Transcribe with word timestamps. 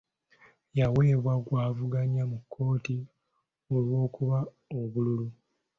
Yawaabye 0.77 1.15
gw'avuganya 1.49 2.23
mu 2.31 2.37
kkooti 2.41 2.97
olw'okubba 3.75 4.39
obululu. 4.79 5.27